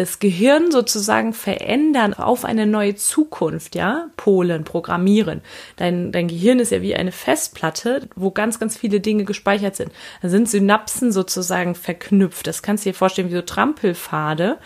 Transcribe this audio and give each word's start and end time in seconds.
das 0.00 0.18
Gehirn 0.18 0.70
sozusagen 0.70 1.34
verändern 1.34 2.14
auf 2.14 2.46
eine 2.46 2.66
neue 2.66 2.94
Zukunft, 2.94 3.74
ja, 3.74 4.06
polen, 4.16 4.64
programmieren. 4.64 5.42
Dein, 5.76 6.10
dein 6.10 6.26
Gehirn 6.26 6.58
ist 6.58 6.72
ja 6.72 6.80
wie 6.80 6.96
eine 6.96 7.12
Festplatte, 7.12 8.08
wo 8.16 8.30
ganz, 8.30 8.58
ganz 8.58 8.78
viele 8.78 9.00
Dinge 9.00 9.24
gespeichert 9.24 9.76
sind. 9.76 9.92
Da 10.22 10.30
sind 10.30 10.48
Synapsen 10.48 11.12
sozusagen 11.12 11.74
verknüpft. 11.74 12.46
Das 12.46 12.62
kannst 12.62 12.86
du 12.86 12.90
dir 12.90 12.94
vorstellen 12.94 13.28
wie 13.28 13.34
so 13.34 13.42
Trampelpfade, 13.42 14.56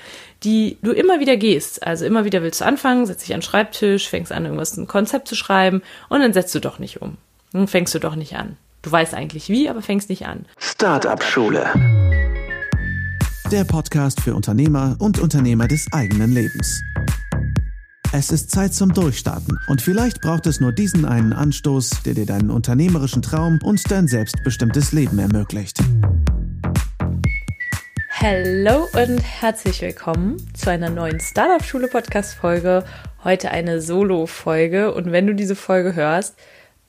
die 0.44 0.78
du 0.82 0.92
immer 0.92 1.18
wieder 1.18 1.36
gehst. 1.36 1.84
Also 1.84 2.04
immer 2.04 2.24
wieder 2.24 2.42
willst 2.44 2.60
du 2.60 2.64
anfangen, 2.64 3.04
setzt 3.04 3.26
dich 3.26 3.34
an 3.34 3.40
den 3.40 3.46
Schreibtisch, 3.46 4.08
fängst 4.08 4.30
an, 4.30 4.44
irgendwas, 4.44 4.76
ein 4.76 4.86
Konzept 4.86 5.26
zu 5.26 5.34
schreiben 5.34 5.82
und 6.08 6.20
dann 6.20 6.32
setzt 6.32 6.54
du 6.54 6.60
doch 6.60 6.78
nicht 6.78 7.02
um. 7.02 7.16
Dann 7.52 7.66
fängst 7.66 7.92
du 7.92 7.98
doch 7.98 8.14
nicht 8.14 8.36
an. 8.36 8.56
Du 8.82 8.92
weißt 8.92 9.14
eigentlich 9.14 9.48
wie, 9.48 9.68
aber 9.68 9.82
fängst 9.82 10.10
nicht 10.10 10.26
an. 10.26 10.44
Startup 10.58 11.24
Schule. 11.24 11.72
Der 13.54 13.62
Podcast 13.62 14.20
für 14.20 14.34
Unternehmer 14.34 14.96
und 14.98 15.20
Unternehmer 15.20 15.68
des 15.68 15.86
eigenen 15.92 16.32
Lebens. 16.32 16.82
Es 18.12 18.32
ist 18.32 18.50
Zeit 18.50 18.74
zum 18.74 18.92
Durchstarten 18.92 19.60
und 19.68 19.80
vielleicht 19.80 20.20
braucht 20.20 20.48
es 20.48 20.60
nur 20.60 20.72
diesen 20.72 21.04
einen 21.04 21.32
Anstoß, 21.32 22.02
der 22.04 22.14
dir 22.14 22.26
deinen 22.26 22.50
unternehmerischen 22.50 23.22
Traum 23.22 23.60
und 23.62 23.88
dein 23.92 24.08
selbstbestimmtes 24.08 24.90
Leben 24.90 25.20
ermöglicht. 25.20 25.78
Hallo 28.10 28.88
und 28.92 29.20
herzlich 29.20 29.80
willkommen 29.82 30.36
zu 30.54 30.72
einer 30.72 30.90
neuen 30.90 31.20
Startup 31.20 31.64
Schule 31.64 31.86
Podcast 31.86 32.34
Folge. 32.34 32.82
Heute 33.22 33.52
eine 33.52 33.80
Solo 33.80 34.26
Folge 34.26 34.92
und 34.92 35.12
wenn 35.12 35.28
du 35.28 35.32
diese 35.32 35.54
Folge 35.54 35.94
hörst, 35.94 36.34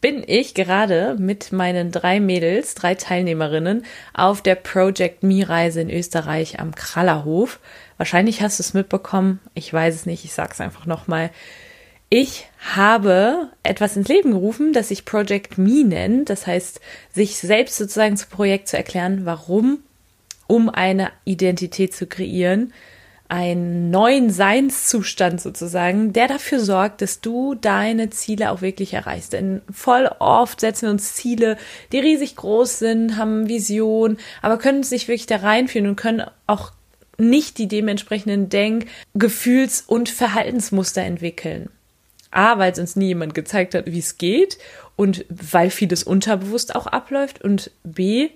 bin 0.01 0.23
ich 0.25 0.53
gerade 0.53 1.15
mit 1.17 1.51
meinen 1.51 1.91
drei 1.91 2.19
Mädels, 2.19 2.75
drei 2.75 2.95
Teilnehmerinnen 2.95 3.85
auf 4.13 4.41
der 4.41 4.55
Project 4.55 5.23
Me 5.23 5.47
Reise 5.47 5.81
in 5.81 5.89
Österreich 5.89 6.59
am 6.59 6.75
Krallerhof. 6.75 7.59
Wahrscheinlich 7.97 8.41
hast 8.41 8.59
du 8.59 8.63
es 8.63 8.73
mitbekommen. 8.73 9.39
Ich 9.53 9.71
weiß 9.71 9.95
es 9.95 10.05
nicht. 10.05 10.25
Ich 10.25 10.33
sag's 10.33 10.61
einfach 10.61 10.85
nochmal. 10.85 11.31
Ich 12.09 12.47
habe 12.75 13.49
etwas 13.63 13.97
ins 13.97 14.07
Leben 14.07 14.31
gerufen, 14.31 14.73
das 14.73 14.89
sich 14.89 15.05
Project 15.05 15.57
Me 15.57 15.83
nennt. 15.83 16.29
Das 16.29 16.45
heißt, 16.45 16.79
sich 17.13 17.37
selbst 17.37 17.77
sozusagen 17.77 18.15
zu 18.15 18.27
Projekt 18.27 18.67
zu 18.67 18.77
erklären, 18.77 19.25
warum, 19.25 19.79
um 20.47 20.69
eine 20.69 21.11
Identität 21.23 21.95
zu 21.95 22.05
kreieren, 22.05 22.73
einen 23.27 23.89
neuen 23.89 24.29
Seinszustand 24.29 25.41
sozusagen, 25.41 26.13
der 26.13 26.27
dafür 26.27 26.59
sorgt, 26.59 27.01
dass 27.01 27.21
du 27.21 27.55
deine 27.55 28.09
Ziele 28.11 28.51
auch 28.51 28.61
wirklich 28.61 28.93
erreichst. 28.93 29.33
Denn 29.33 29.61
voll 29.71 30.09
oft 30.19 30.59
setzen 30.59 30.83
wir 30.83 30.91
uns 30.91 31.13
Ziele, 31.13 31.57
die 31.91 31.99
riesig 31.99 32.35
groß 32.35 32.79
sind, 32.79 33.17
haben 33.17 33.49
Vision, 33.49 34.17
aber 34.41 34.57
können 34.57 34.79
uns 34.79 34.91
nicht 34.91 35.07
wirklich 35.07 35.25
da 35.25 35.37
reinführen 35.37 35.89
und 35.89 35.95
können 35.95 36.23
auch 36.45 36.71
nicht 37.17 37.57
die 37.57 37.67
dementsprechenden 37.67 38.49
Denk-, 38.49 38.87
Gefühls- 39.13 39.81
und 39.81 40.09
Verhaltensmuster 40.09 41.01
entwickeln. 41.01 41.69
A, 42.29 42.59
weil 42.59 42.73
es 42.73 42.79
uns 42.79 42.95
nie 42.95 43.07
jemand 43.07 43.33
gezeigt 43.33 43.73
hat, 43.73 43.85
wie 43.87 43.99
es 43.99 44.17
geht 44.17 44.57
und 44.97 45.25
weil 45.29 45.69
vieles 45.69 46.03
unterbewusst 46.03 46.75
auch 46.75 46.85
abläuft 46.85 47.41
und 47.41 47.71
B, 47.83 48.29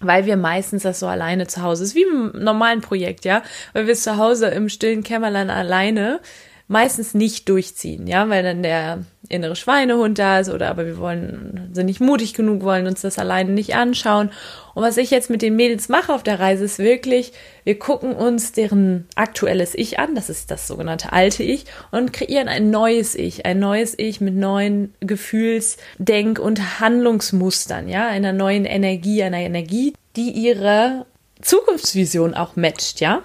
weil 0.00 0.26
wir 0.26 0.36
meistens 0.36 0.82
das 0.82 1.00
so 1.00 1.06
alleine 1.06 1.46
zu 1.46 1.62
Hause 1.62 1.84
ist, 1.84 1.94
wie 1.94 2.02
im 2.02 2.32
normalen 2.34 2.80
Projekt, 2.80 3.24
ja, 3.24 3.42
weil 3.72 3.86
wir 3.86 3.92
es 3.92 4.02
zu 4.02 4.16
Hause 4.16 4.48
im 4.48 4.68
stillen 4.68 5.02
Kämmerlein 5.02 5.50
alleine 5.50 6.20
meistens 6.68 7.14
nicht 7.14 7.48
durchziehen, 7.48 8.06
ja, 8.06 8.28
weil 8.28 8.42
dann 8.42 8.62
der 8.62 9.04
innere 9.28 9.56
Schweinehund 9.56 10.18
da 10.18 10.40
ist 10.40 10.48
oder 10.48 10.68
aber 10.68 10.86
wir 10.86 10.98
wollen, 10.98 11.70
sind 11.72 11.86
nicht 11.86 12.00
mutig 12.00 12.34
genug, 12.34 12.62
wollen 12.62 12.86
uns 12.86 13.02
das 13.02 13.18
alleine 13.18 13.50
nicht 13.52 13.74
anschauen. 13.74 14.30
Und 14.74 14.82
was 14.82 14.96
ich 14.96 15.10
jetzt 15.10 15.30
mit 15.30 15.42
den 15.42 15.56
Mädels 15.56 15.88
mache 15.88 16.12
auf 16.12 16.22
der 16.22 16.38
Reise 16.38 16.64
ist 16.64 16.78
wirklich, 16.78 17.32
wir 17.64 17.78
gucken 17.78 18.14
uns 18.14 18.52
deren 18.52 19.06
aktuelles 19.14 19.74
Ich 19.74 19.98
an, 19.98 20.14
das 20.14 20.28
ist 20.28 20.50
das 20.50 20.66
sogenannte 20.66 21.12
alte 21.12 21.42
Ich 21.42 21.66
und 21.92 22.12
kreieren 22.12 22.48
ein 22.48 22.70
neues 22.70 23.14
Ich, 23.14 23.46
ein 23.46 23.58
neues 23.58 23.94
Ich 23.98 24.20
mit 24.20 24.34
neuen 24.34 24.94
Gefühls-, 25.00 25.76
Denk- 25.98 26.38
und 26.38 26.80
Handlungsmustern, 26.80 27.88
ja, 27.88 28.08
einer 28.08 28.32
neuen 28.32 28.64
Energie, 28.64 29.22
einer 29.22 29.38
Energie, 29.38 29.92
die 30.16 30.30
ihre 30.30 31.06
Zukunftsvision 31.46 32.34
auch 32.34 32.56
matcht, 32.56 33.00
ja? 33.00 33.22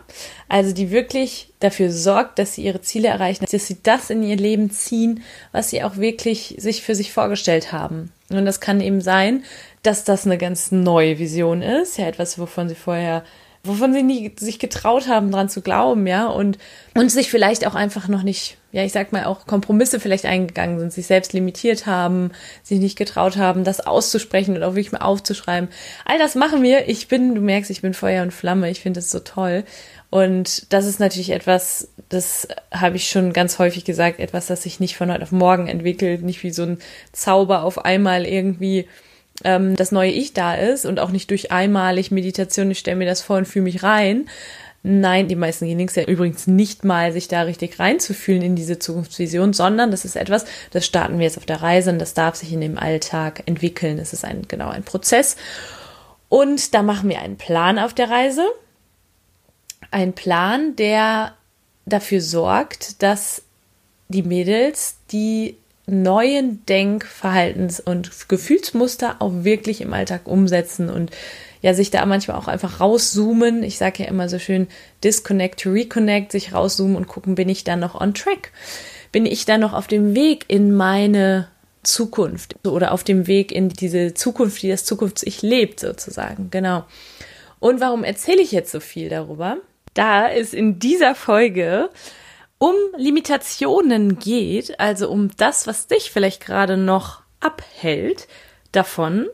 Also 0.47 0.73
die 0.73 0.91
wirklich 0.91 1.51
dafür 1.59 1.91
sorgt, 1.91 2.37
dass 2.37 2.53
sie 2.53 2.63
ihre 2.63 2.81
Ziele 2.81 3.07
erreichen, 3.07 3.45
dass 3.49 3.65
sie 3.65 3.77
das 3.81 4.11
in 4.11 4.21
ihr 4.21 4.35
Leben 4.35 4.69
ziehen, 4.69 5.23
was 5.51 5.71
sie 5.71 5.83
auch 5.83 5.97
wirklich 5.97 6.55
sich 6.59 6.83
für 6.83 6.93
sich 6.93 7.11
vorgestellt 7.13 7.71
haben. 7.71 8.11
Und 8.29 8.45
das 8.45 8.59
kann 8.59 8.79
eben 8.79 9.01
sein, 9.01 9.43
dass 9.81 10.03
das 10.03 10.25
eine 10.25 10.37
ganz 10.37 10.71
neue 10.71 11.17
Vision 11.17 11.63
ist, 11.63 11.97
ja, 11.97 12.07
etwas, 12.07 12.37
wovon 12.37 12.69
sie 12.69 12.75
vorher 12.75 13.23
wovon 13.63 13.93
sie 13.93 14.03
nie 14.03 14.31
sich 14.39 14.59
getraut 14.59 15.07
haben, 15.07 15.31
dran 15.31 15.49
zu 15.49 15.61
glauben, 15.61 16.07
ja, 16.07 16.27
und, 16.27 16.57
und 16.95 17.11
sich 17.11 17.29
vielleicht 17.29 17.65
auch 17.67 17.75
einfach 17.75 18.07
noch 18.07 18.23
nicht, 18.23 18.57
ja, 18.71 18.83
ich 18.83 18.91
sag 18.91 19.11
mal, 19.11 19.25
auch 19.25 19.45
Kompromisse 19.45 19.99
vielleicht 19.99 20.25
eingegangen 20.25 20.79
sind, 20.79 20.93
sich 20.93 21.05
selbst 21.05 21.33
limitiert 21.33 21.85
haben, 21.85 22.31
sich 22.63 22.79
nicht 22.79 22.97
getraut 22.97 23.37
haben, 23.37 23.63
das 23.63 23.81
auszusprechen 23.81 24.55
und 24.55 24.63
auch 24.63 24.75
wirklich 24.75 24.93
mal 24.93 24.99
aufzuschreiben. 24.99 25.69
All 26.05 26.17
das 26.17 26.35
machen 26.35 26.63
wir. 26.63 26.87
Ich 26.87 27.07
bin, 27.07 27.35
du 27.35 27.41
merkst, 27.41 27.69
ich 27.69 27.81
bin 27.81 27.93
Feuer 27.93 28.23
und 28.23 28.31
Flamme. 28.31 28.69
Ich 28.69 28.79
finde 28.79 28.99
das 28.99 29.11
so 29.11 29.19
toll. 29.19 29.65
Und 30.09 30.71
das 30.73 30.85
ist 30.85 30.99
natürlich 30.99 31.31
etwas, 31.31 31.89
das 32.09 32.47
habe 32.71 32.97
ich 32.97 33.09
schon 33.09 33.33
ganz 33.33 33.59
häufig 33.59 33.85
gesagt, 33.85 34.19
etwas, 34.19 34.47
das 34.47 34.63
sich 34.63 34.79
nicht 34.79 34.97
von 34.97 35.11
heute 35.11 35.23
auf 35.23 35.31
morgen 35.31 35.67
entwickelt, 35.67 36.21
nicht 36.21 36.43
wie 36.43 36.51
so 36.51 36.63
ein 36.63 36.79
Zauber 37.13 37.63
auf 37.63 37.85
einmal 37.85 38.25
irgendwie 38.25 38.87
ähm, 39.43 39.75
das 39.75 39.91
neue 39.91 40.11
Ich 40.11 40.33
da 40.33 40.55
ist 40.55 40.85
und 40.85 40.99
auch 40.99 41.11
nicht 41.11 41.29
durch 41.29 41.51
einmalig 41.51 42.11
Meditation, 42.11 42.71
ich 42.71 42.79
stelle 42.79 42.97
mir 42.97 43.05
das 43.05 43.21
vor 43.21 43.37
und 43.37 43.47
fühle 43.47 43.63
mich 43.63 43.83
rein. 43.83 44.27
Nein, 44.83 45.27
die 45.27 45.35
meisten 45.35 45.65
gehen 45.65 45.79
ja 45.79 46.03
übrigens 46.05 46.47
nicht 46.47 46.83
mal, 46.83 47.11
sich 47.11 47.27
da 47.27 47.43
richtig 47.43 47.77
reinzufühlen 47.77 48.41
in 48.41 48.55
diese 48.55 48.79
Zukunftsvision, 48.79 49.53
sondern 49.53 49.91
das 49.91 50.05
ist 50.05 50.15
etwas, 50.15 50.45
das 50.71 50.87
starten 50.87 51.19
wir 51.19 51.25
jetzt 51.25 51.37
auf 51.37 51.45
der 51.45 51.61
Reise 51.61 51.91
und 51.91 51.99
das 51.99 52.15
darf 52.15 52.35
sich 52.35 52.51
in 52.51 52.61
dem 52.61 52.79
Alltag 52.79 53.43
entwickeln. 53.45 53.99
Es 53.99 54.11
ist 54.11 54.25
ein, 54.25 54.47
genau 54.47 54.69
ein 54.69 54.83
Prozess. 54.83 55.35
Und 56.29 56.73
da 56.73 56.81
machen 56.81 57.09
wir 57.09 57.19
einen 57.19 57.37
Plan 57.37 57.77
auf 57.77 57.93
der 57.93 58.09
Reise. 58.09 58.43
Ein 59.91 60.13
Plan, 60.13 60.75
der 60.77 61.35
dafür 61.85 62.21
sorgt, 62.21 63.03
dass 63.03 63.43
die 64.07 64.23
Mädels, 64.23 64.95
die 65.11 65.57
neuen 65.85 66.65
Denk-, 66.65 67.05
Verhaltens- 67.05 67.79
und 67.79 68.29
Gefühlsmuster 68.29 69.17
auch 69.19 69.43
wirklich 69.43 69.81
im 69.81 69.93
Alltag 69.93 70.21
umsetzen 70.25 70.89
und 70.89 71.11
ja, 71.61 71.73
sich 71.73 71.91
da 71.91 72.05
manchmal 72.05 72.37
auch 72.37 72.47
einfach 72.47 72.79
rauszoomen. 72.79 73.63
Ich 73.63 73.77
sage 73.77 74.03
ja 74.03 74.09
immer 74.09 74.29
so 74.29 74.39
schön, 74.39 74.67
disconnect 75.03 75.61
to 75.61 75.69
reconnect, 75.69 76.31
sich 76.31 76.53
rauszoomen 76.53 76.95
und 76.95 77.07
gucken, 77.07 77.35
bin 77.35 77.49
ich 77.49 77.63
da 77.63 77.75
noch 77.75 77.99
on 77.99 78.13
track? 78.13 78.51
Bin 79.11 79.25
ich 79.25 79.45
da 79.45 79.57
noch 79.57 79.73
auf 79.73 79.87
dem 79.87 80.15
Weg 80.15 80.45
in 80.47 80.73
meine 80.73 81.47
Zukunft 81.83 82.55
oder 82.65 82.91
auf 82.91 83.03
dem 83.03 83.27
Weg 83.27 83.51
in 83.51 83.69
diese 83.69 84.13
Zukunft, 84.13 84.61
die 84.61 84.69
das 84.69 84.85
Zukunfts-Ich 84.85 85.41
lebt 85.41 85.79
sozusagen. 85.79 86.49
Genau. 86.51 86.85
Und 87.59 87.79
warum 87.79 88.03
erzähle 88.03 88.41
ich 88.41 88.51
jetzt 88.51 88.71
so 88.71 88.79
viel 88.79 89.09
darüber? 89.09 89.57
Da 89.93 90.27
ist 90.27 90.53
in 90.53 90.79
dieser 90.79 91.15
Folge 91.15 91.89
um 92.57 92.75
Limitationen 92.95 94.19
geht, 94.19 94.79
also 94.79 95.09
um 95.09 95.31
das, 95.37 95.65
was 95.67 95.87
dich 95.87 96.11
vielleicht 96.11 96.45
gerade 96.45 96.77
noch 96.77 97.21
abhält, 97.39 98.27
davon 98.71 99.27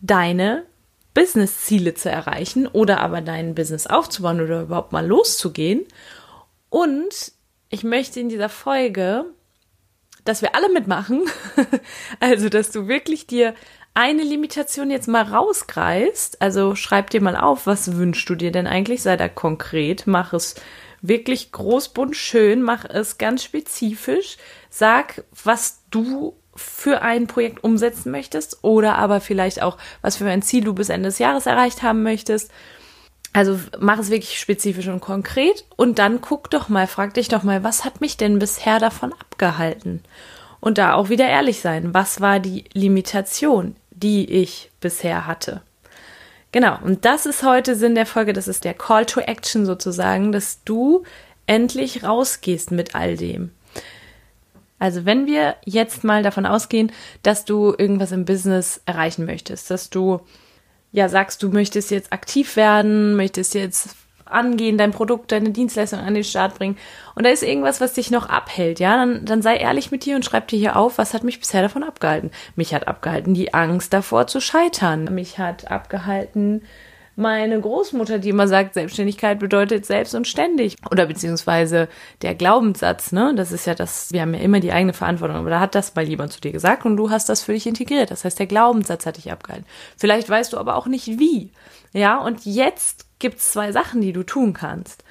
deine 0.00 0.64
Business-Ziele 1.14 1.94
zu 1.94 2.10
erreichen 2.10 2.66
oder 2.66 3.00
aber 3.00 3.20
dein 3.20 3.54
Business 3.54 3.86
aufzubauen 3.86 4.40
oder 4.40 4.62
überhaupt 4.62 4.92
mal 4.92 5.06
loszugehen. 5.06 5.86
Und 6.70 7.32
ich 7.68 7.84
möchte 7.84 8.20
in 8.20 8.28
dieser 8.28 8.48
Folge, 8.48 9.26
dass 10.24 10.42
wir 10.42 10.54
alle 10.54 10.70
mitmachen, 10.72 11.22
also 12.20 12.48
dass 12.48 12.70
du 12.70 12.88
wirklich 12.88 13.26
dir 13.26 13.54
eine 13.94 14.22
Limitation 14.22 14.90
jetzt 14.90 15.08
mal 15.08 15.22
rausgreifst, 15.22 16.40
also 16.40 16.74
schreib 16.74 17.10
dir 17.10 17.20
mal 17.20 17.36
auf, 17.36 17.66
was 17.66 17.96
wünschst 17.96 18.28
du 18.28 18.34
dir 18.34 18.50
denn 18.50 18.66
eigentlich, 18.66 19.02
sei 19.02 19.16
da 19.16 19.28
konkret, 19.28 20.06
mach 20.06 20.32
es 20.32 20.54
wirklich 21.02 21.52
groß, 21.52 21.90
bunt, 21.90 22.16
schön, 22.16 22.62
mach 22.62 22.84
es 22.84 23.18
ganz 23.18 23.42
spezifisch. 23.42 24.38
Sag, 24.70 25.24
was 25.44 25.82
du 25.90 26.34
für 26.54 27.02
ein 27.02 27.26
Projekt 27.26 27.64
umsetzen 27.64 28.10
möchtest 28.10 28.58
oder 28.62 28.96
aber 28.96 29.20
vielleicht 29.20 29.62
auch, 29.62 29.78
was 30.02 30.16
für 30.16 30.26
ein 30.26 30.42
Ziel 30.42 30.64
du 30.64 30.74
bis 30.74 30.88
Ende 30.88 31.08
des 31.08 31.18
Jahres 31.18 31.46
erreicht 31.46 31.82
haben 31.82 32.02
möchtest. 32.02 32.50
Also 33.32 33.58
mach 33.80 33.98
es 33.98 34.10
wirklich 34.10 34.38
spezifisch 34.38 34.88
und 34.88 35.00
konkret 35.00 35.64
und 35.76 35.98
dann 35.98 36.20
guck 36.20 36.50
doch 36.50 36.68
mal, 36.68 36.86
frag 36.86 37.14
dich 37.14 37.28
doch 37.28 37.42
mal, 37.42 37.64
was 37.64 37.84
hat 37.84 38.00
mich 38.02 38.18
denn 38.18 38.38
bisher 38.38 38.78
davon 38.78 39.12
abgehalten? 39.14 40.02
Und 40.60 40.78
da 40.78 40.94
auch 40.94 41.08
wieder 41.08 41.26
ehrlich 41.26 41.60
sein, 41.60 41.94
was 41.94 42.20
war 42.20 42.38
die 42.38 42.64
Limitation, 42.72 43.74
die 43.90 44.30
ich 44.30 44.70
bisher 44.80 45.26
hatte? 45.26 45.62
Genau, 46.52 46.76
und 46.82 47.06
das 47.06 47.24
ist 47.24 47.42
heute 47.42 47.74
Sinn 47.74 47.94
der 47.94 48.04
Folge, 48.04 48.34
das 48.34 48.46
ist 48.46 48.64
der 48.64 48.74
Call 48.74 49.06
to 49.06 49.20
Action 49.20 49.64
sozusagen, 49.64 50.32
dass 50.32 50.62
du 50.64 51.02
endlich 51.46 52.04
rausgehst 52.04 52.70
mit 52.70 52.94
all 52.94 53.16
dem. 53.16 53.50
Also 54.82 55.04
wenn 55.04 55.26
wir 55.26 55.54
jetzt 55.64 56.02
mal 56.02 56.24
davon 56.24 56.44
ausgehen, 56.44 56.90
dass 57.22 57.44
du 57.44 57.72
irgendwas 57.78 58.10
im 58.10 58.24
Business 58.24 58.82
erreichen 58.84 59.26
möchtest, 59.26 59.70
dass 59.70 59.90
du 59.90 60.22
ja 60.90 61.08
sagst, 61.08 61.40
du 61.44 61.50
möchtest 61.50 61.92
jetzt 61.92 62.12
aktiv 62.12 62.56
werden, 62.56 63.14
möchtest 63.14 63.54
jetzt 63.54 63.94
angehen, 64.24 64.78
dein 64.78 64.90
Produkt, 64.90 65.30
deine 65.30 65.50
Dienstleistung 65.50 66.00
an 66.00 66.14
den 66.14 66.24
Start 66.24 66.58
bringen 66.58 66.76
und 67.14 67.24
da 67.24 67.30
ist 67.30 67.44
irgendwas, 67.44 67.80
was 67.80 67.92
dich 67.92 68.10
noch 68.10 68.28
abhält, 68.28 68.80
ja, 68.80 68.96
dann, 68.96 69.24
dann 69.24 69.40
sei 69.40 69.56
ehrlich 69.56 69.92
mit 69.92 70.04
dir 70.04 70.16
und 70.16 70.24
schreib 70.24 70.48
dir 70.48 70.58
hier 70.58 70.74
auf, 70.74 70.98
was 70.98 71.14
hat 71.14 71.22
mich 71.22 71.38
bisher 71.38 71.62
davon 71.62 71.84
abgehalten. 71.84 72.32
Mich 72.56 72.74
hat 72.74 72.88
abgehalten 72.88 73.34
die 73.34 73.54
Angst 73.54 73.92
davor 73.92 74.26
zu 74.26 74.40
scheitern. 74.40 75.14
Mich 75.14 75.38
hat 75.38 75.70
abgehalten 75.70 76.62
meine 77.16 77.60
Großmutter, 77.60 78.18
die 78.18 78.30
immer 78.30 78.48
sagt, 78.48 78.74
Selbstständigkeit 78.74 79.38
bedeutet 79.38 79.84
selbst 79.84 80.14
und 80.14 80.26
ständig. 80.26 80.76
Oder 80.90 81.06
beziehungsweise 81.06 81.88
der 82.22 82.34
Glaubenssatz, 82.34 83.12
ne? 83.12 83.34
Das 83.36 83.52
ist 83.52 83.66
ja 83.66 83.74
das, 83.74 84.12
wir 84.12 84.22
haben 84.22 84.34
ja 84.34 84.40
immer 84.40 84.60
die 84.60 84.72
eigene 84.72 84.92
Verantwortung, 84.92 85.36
aber 85.36 85.50
da 85.50 85.60
hat 85.60 85.74
das 85.74 85.94
mal 85.94 86.08
jemand 86.08 86.32
zu 86.32 86.40
dir 86.40 86.52
gesagt 86.52 86.84
und 86.84 86.96
du 86.96 87.10
hast 87.10 87.28
das 87.28 87.42
für 87.42 87.52
dich 87.52 87.66
integriert. 87.66 88.10
Das 88.10 88.24
heißt, 88.24 88.38
der 88.38 88.46
Glaubenssatz 88.46 89.06
hat 89.06 89.16
dich 89.16 89.30
abgehalten. 89.30 89.66
Vielleicht 89.96 90.28
weißt 90.28 90.52
du 90.52 90.58
aber 90.58 90.76
auch 90.76 90.86
nicht 90.86 91.18
wie. 91.18 91.52
Ja, 91.92 92.18
und 92.18 92.44
jetzt 92.44 93.06
gibt's 93.18 93.52
zwei 93.52 93.72
Sachen, 93.72 94.00
die 94.00 94.12
du 94.12 94.22
tun 94.22 94.54
kannst. 94.54 95.04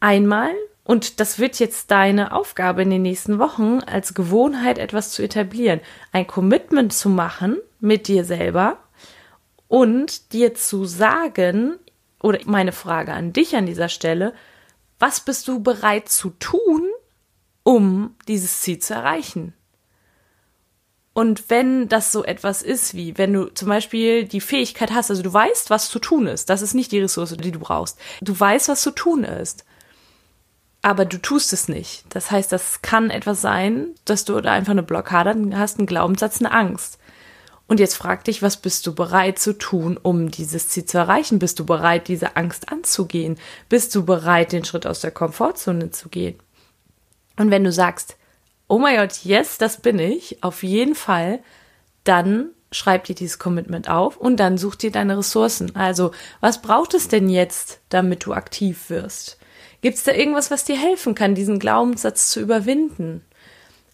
Einmal 0.00 0.52
und 0.84 1.20
das 1.20 1.38
wird 1.38 1.58
jetzt 1.60 1.90
deine 1.90 2.32
Aufgabe 2.32 2.82
in 2.82 2.90
den 2.90 3.02
nächsten 3.02 3.38
Wochen, 3.38 3.78
als 3.86 4.14
Gewohnheit 4.14 4.78
etwas 4.78 5.10
zu 5.10 5.22
etablieren. 5.22 5.80
Ein 6.10 6.26
Commitment 6.26 6.92
zu 6.92 7.08
machen 7.08 7.58
mit 7.78 8.08
dir 8.08 8.24
selber 8.24 8.78
und 9.72 10.34
dir 10.34 10.54
zu 10.54 10.84
sagen, 10.84 11.78
oder 12.20 12.40
meine 12.44 12.72
Frage 12.72 13.14
an 13.14 13.32
dich 13.32 13.56
an 13.56 13.64
dieser 13.64 13.88
Stelle, 13.88 14.34
was 14.98 15.20
bist 15.20 15.48
du 15.48 15.62
bereit 15.62 16.10
zu 16.10 16.28
tun, 16.38 16.90
um 17.62 18.14
dieses 18.28 18.60
Ziel 18.60 18.80
zu 18.80 18.92
erreichen? 18.92 19.54
Und 21.14 21.48
wenn 21.48 21.88
das 21.88 22.12
so 22.12 22.22
etwas 22.22 22.60
ist 22.60 22.92
wie, 22.92 23.16
wenn 23.16 23.32
du 23.32 23.46
zum 23.46 23.68
Beispiel 23.68 24.24
die 24.24 24.42
Fähigkeit 24.42 24.92
hast, 24.92 25.08
also 25.08 25.22
du 25.22 25.32
weißt, 25.32 25.70
was 25.70 25.88
zu 25.88 26.00
tun 26.00 26.26
ist, 26.26 26.50
das 26.50 26.60
ist 26.60 26.74
nicht 26.74 26.92
die 26.92 27.00
Ressource, 27.00 27.34
die 27.34 27.50
du 27.50 27.58
brauchst. 27.58 27.98
Du 28.20 28.38
weißt, 28.38 28.68
was 28.68 28.82
zu 28.82 28.90
tun 28.90 29.24
ist. 29.24 29.64
Aber 30.82 31.06
du 31.06 31.16
tust 31.16 31.50
es 31.54 31.68
nicht. 31.68 32.04
Das 32.10 32.30
heißt, 32.30 32.52
das 32.52 32.82
kann 32.82 33.08
etwas 33.08 33.40
sein, 33.40 33.94
dass 34.04 34.26
du 34.26 34.38
da 34.42 34.52
einfach 34.52 34.72
eine 34.72 34.82
Blockade 34.82 35.34
hast, 35.56 35.78
einen 35.78 35.86
Glaubenssatz, 35.86 36.40
eine 36.40 36.52
Angst. 36.52 36.98
Und 37.72 37.80
jetzt 37.80 37.94
frag 37.94 38.22
dich, 38.24 38.42
was 38.42 38.58
bist 38.58 38.86
du 38.86 38.94
bereit 38.94 39.38
zu 39.38 39.54
tun, 39.54 39.96
um 39.96 40.30
dieses 40.30 40.68
Ziel 40.68 40.84
zu 40.84 40.98
erreichen? 40.98 41.38
Bist 41.38 41.58
du 41.58 41.64
bereit, 41.64 42.06
diese 42.06 42.36
Angst 42.36 42.70
anzugehen? 42.70 43.38
Bist 43.70 43.94
du 43.94 44.04
bereit, 44.04 44.52
den 44.52 44.66
Schritt 44.66 44.86
aus 44.86 45.00
der 45.00 45.10
Komfortzone 45.10 45.90
zu 45.90 46.10
gehen? 46.10 46.38
Und 47.38 47.50
wenn 47.50 47.64
du 47.64 47.72
sagst, 47.72 48.18
oh 48.68 48.78
mein 48.78 48.98
Gott, 48.98 49.24
yes, 49.24 49.56
das 49.56 49.80
bin 49.80 49.98
ich, 49.98 50.44
auf 50.44 50.62
jeden 50.62 50.94
Fall, 50.94 51.38
dann 52.04 52.50
schreib 52.72 53.04
dir 53.04 53.14
dieses 53.14 53.38
Commitment 53.38 53.88
auf 53.88 54.18
und 54.18 54.36
dann 54.36 54.58
such 54.58 54.74
dir 54.74 54.90
deine 54.90 55.16
Ressourcen. 55.16 55.74
Also, 55.74 56.10
was 56.40 56.60
braucht 56.60 56.92
es 56.92 57.08
denn 57.08 57.30
jetzt, 57.30 57.80
damit 57.88 58.26
du 58.26 58.34
aktiv 58.34 58.90
wirst? 58.90 59.38
Gibt 59.80 59.96
es 59.96 60.04
da 60.04 60.12
irgendwas, 60.12 60.50
was 60.50 60.64
dir 60.64 60.76
helfen 60.76 61.14
kann, 61.14 61.34
diesen 61.34 61.58
Glaubenssatz 61.58 62.28
zu 62.28 62.38
überwinden? 62.40 63.24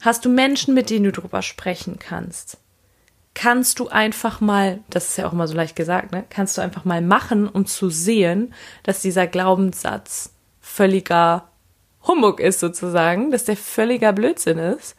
Hast 0.00 0.24
du 0.24 0.30
Menschen, 0.30 0.74
mit 0.74 0.90
denen 0.90 1.04
du 1.04 1.12
drüber 1.12 1.42
sprechen 1.42 2.00
kannst? 2.00 2.58
Kannst 3.38 3.78
du 3.78 3.86
einfach 3.86 4.40
mal, 4.40 4.80
das 4.90 5.10
ist 5.10 5.18
ja 5.18 5.28
auch 5.28 5.32
mal 5.32 5.46
so 5.46 5.54
leicht 5.54 5.76
gesagt, 5.76 6.10
ne, 6.10 6.24
kannst 6.28 6.58
du 6.58 6.60
einfach 6.60 6.84
mal 6.84 7.00
machen, 7.00 7.46
um 7.48 7.66
zu 7.66 7.88
sehen, 7.88 8.52
dass 8.82 9.00
dieser 9.00 9.28
Glaubenssatz 9.28 10.34
völliger 10.60 11.48
Humbug 12.02 12.40
ist 12.40 12.58
sozusagen, 12.58 13.30
dass 13.30 13.44
der 13.44 13.56
völliger 13.56 14.12
Blödsinn 14.12 14.58
ist. 14.58 14.96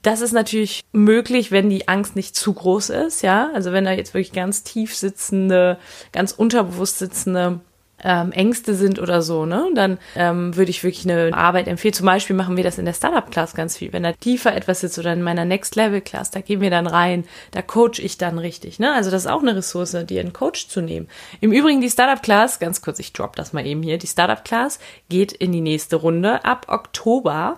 Das 0.00 0.22
ist 0.22 0.32
natürlich 0.32 0.80
möglich, 0.92 1.52
wenn 1.52 1.68
die 1.68 1.86
Angst 1.86 2.16
nicht 2.16 2.34
zu 2.34 2.54
groß 2.54 2.88
ist, 2.88 3.20
ja. 3.20 3.50
Also 3.52 3.72
wenn 3.72 3.84
da 3.84 3.92
jetzt 3.92 4.14
wirklich 4.14 4.32
ganz 4.32 4.62
tief 4.62 4.96
sitzende, 4.96 5.78
ganz 6.12 6.32
unterbewusst 6.32 6.98
sitzende 6.98 7.60
ähm, 8.04 8.32
Ängste 8.32 8.74
sind 8.74 8.98
oder 8.98 9.22
so, 9.22 9.46
ne, 9.46 9.68
dann 9.74 9.98
ähm, 10.16 10.56
würde 10.56 10.70
ich 10.70 10.82
wirklich 10.82 11.08
eine 11.08 11.34
Arbeit 11.34 11.68
empfehlen. 11.68 11.94
Zum 11.94 12.06
Beispiel 12.06 12.36
machen 12.36 12.56
wir 12.56 12.64
das 12.64 12.78
in 12.78 12.84
der 12.84 12.92
Startup-Class 12.92 13.54
ganz 13.54 13.76
viel. 13.76 13.92
Wenn 13.92 14.02
da 14.02 14.12
tiefer 14.12 14.54
etwas 14.54 14.80
sitzt 14.80 14.98
oder 14.98 15.12
in 15.12 15.22
meiner 15.22 15.44
Next-Level-Class, 15.44 16.30
da 16.30 16.40
gehen 16.40 16.60
wir 16.60 16.70
dann 16.70 16.86
rein, 16.86 17.24
da 17.52 17.62
coach 17.62 17.98
ich 17.98 18.18
dann 18.18 18.38
richtig, 18.38 18.78
ne? 18.78 18.92
Also 18.92 19.10
das 19.10 19.24
ist 19.24 19.30
auch 19.30 19.42
eine 19.42 19.56
Ressource, 19.56 19.96
dir 20.06 20.20
einen 20.20 20.32
Coach 20.32 20.68
zu 20.68 20.80
nehmen. 20.80 21.08
Im 21.40 21.52
Übrigen 21.52 21.80
die 21.80 21.90
Startup-Class, 21.90 22.58
ganz 22.58 22.82
kurz, 22.82 22.98
ich 22.98 23.12
drop 23.12 23.36
das 23.36 23.52
mal 23.52 23.66
eben 23.66 23.82
hier, 23.82 23.98
die 23.98 24.06
Startup-Class 24.06 24.78
geht 25.08 25.32
in 25.32 25.52
die 25.52 25.60
nächste 25.60 25.96
Runde 25.96 26.44
ab 26.44 26.66
Oktober 26.68 27.56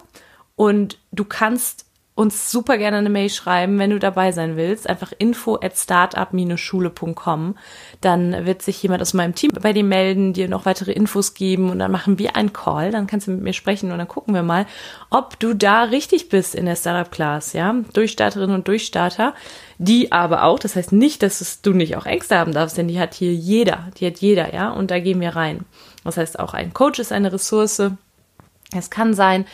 und 0.56 0.99
du 1.12 1.25
kannst 1.25 1.87
uns 2.14 2.50
super 2.50 2.76
gerne 2.76 2.99
eine 2.99 3.09
Mail 3.09 3.31
schreiben, 3.31 3.79
wenn 3.79 3.88
du 3.88 3.99
dabei 3.99 4.32
sein 4.32 4.56
willst. 4.56 4.87
Einfach 4.87 5.12
info 5.17 5.56
at 5.56 5.79
startup-schule.com. 5.79 7.56
Dann 8.03 8.44
wird 8.44 8.61
sich 8.61 8.82
jemand 8.82 9.00
aus 9.00 9.14
meinem 9.14 9.35
Team 9.35 9.50
bei 9.61 9.73
dir 9.73 9.85
melden, 9.85 10.35
dir 10.35 10.47
noch 10.49 10.67
weitere 10.67 10.93
Infos 10.93 11.32
geben 11.32 11.70
und 11.70 11.79
dann 11.79 11.91
machen 11.91 12.19
wir 12.19 12.37
einen 12.37 12.53
Call. 12.53 12.91
Dann 12.91 13.06
kannst 13.06 13.29
du 13.29 13.31
mit 13.31 13.43
mir 13.43 13.55
sprechen 13.55 13.93
und 13.93 13.99
dann 13.99 14.09
gucken 14.09 14.35
wir 14.35 14.43
mal, 14.43 14.67
ob 15.09 15.38
du 15.38 15.55
da 15.55 15.85
richtig 15.85 16.29
bist 16.29 16.55
in 16.55 16.67
der 16.67 16.76
Startup 16.76 17.11
Class, 17.11 17.55
ja. 17.55 17.75
Durchstarterinnen 17.94 18.56
und 18.56 18.69
Durchstarter, 18.69 19.35
die 19.79 20.12
aber 20.12 20.44
auch, 20.44 20.58
das 20.58 20.76
heißt 20.76 20.93
nicht, 20.93 21.23
dass 21.23 21.62
du 21.62 21.73
nicht 21.73 21.97
auch 21.97 22.05
Ängste 22.05 22.37
haben 22.37 22.53
darfst, 22.53 22.76
denn 22.76 22.88
die 22.88 23.00
hat 23.00 23.15
hier 23.15 23.32
jeder, 23.32 23.88
die 23.99 24.06
hat 24.06 24.19
jeder, 24.19 24.53
ja. 24.53 24.70
Und 24.70 24.91
da 24.91 25.00
gehen 25.00 25.20
wir 25.20 25.35
rein. 25.35 25.65
Das 26.05 26.19
heißt 26.19 26.38
auch 26.38 26.53
ein 26.53 26.75
Coach 26.75 26.99
ist 26.99 27.12
eine 27.12 27.32
Ressource. 27.32 27.81
Es 28.75 28.91
kann 28.91 29.15
sein, 29.15 29.47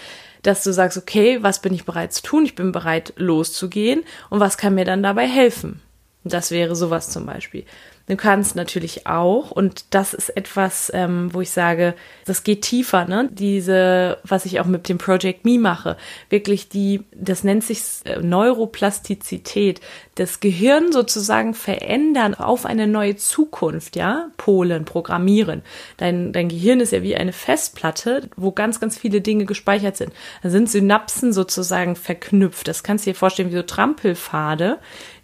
dass 0.43 0.65
du 0.65 0.73
sagst, 0.73 0.99
okay, 0.99 1.43
was 1.43 1.61
bin 1.61 1.75
ich 1.75 1.85
bereit 1.85 2.13
zu 2.13 2.23
tun? 2.23 2.45
Ich 2.45 2.55
bin 2.55 2.73
bereit 2.73 3.13
loszugehen 3.17 4.05
und 4.31 4.41
was 4.41 4.57
kann 4.57 4.75
mir 4.75 4.85
dann 4.85 5.03
dabei 5.03 5.27
helfen? 5.27 5.81
Das 6.25 6.51
wäre 6.51 6.77
sowas 6.77 7.11
zum 7.11 7.27
Beispiel. 7.27 7.65
Du 8.09 8.17
kannst 8.17 8.57
natürlich 8.57 9.07
auch, 9.07 9.51
und 9.51 9.85
das 9.91 10.15
ist 10.15 10.31
etwas, 10.31 10.91
ähm, 10.95 11.33
wo 11.35 11.43
ich 11.43 11.51
sage, 11.51 11.95
das 12.25 12.43
geht 12.43 12.63
tiefer, 12.63 13.05
ne? 13.05 13.29
Diese, 13.31 14.19
was 14.25 14.47
ich 14.47 14.61
auch 14.61 14.65
mit 14.65 14.89
dem 14.89 14.97
Project 14.97 15.45
Me 15.45 15.59
mache, 15.59 15.99
wirklich 16.31 16.71
die, 16.71 17.05
das 17.13 17.45
nennt 17.45 17.65
sich 17.65 17.83
äh, 18.05 18.19
Neuroplastizität, 18.21 19.83
das 20.15 20.41
Gehirn 20.41 20.91
sozusagen 20.91 21.53
verändern 21.53 22.35
auf 22.35 22.65
eine 22.65 22.87
neue 22.87 23.17
Zukunft, 23.17 23.95
ja? 23.95 24.31
Polen, 24.39 24.87
programmieren. 24.87 25.61
Dein, 25.99 26.33
dein 26.33 26.49
Gehirn 26.49 26.81
ist 26.81 26.93
ja 26.93 27.03
wie 27.03 27.15
eine 27.15 27.35
Festplatte, 27.35 28.31
wo 28.37 28.53
ganz, 28.53 28.81
ganz 28.81 28.97
viele 28.97 29.21
Dinge 29.21 29.45
gespeichert 29.45 29.99
sind. 29.99 30.15
Da 30.43 30.49
sind 30.49 30.71
Synapsen 30.71 31.35
sozusagen 31.35 31.95
verknüpft. 31.95 32.69
Das 32.69 32.83
kannst 32.83 33.05
du 33.05 33.11
dir 33.11 33.15
vorstellen 33.15 33.51
wie 33.51 33.57
so 33.57 33.63
Trampelpfade, 33.63 34.79